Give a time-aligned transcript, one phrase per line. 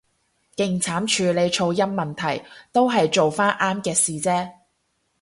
[0.55, 4.51] 勁慘處理噪音問題，都係做返啱嘅事啫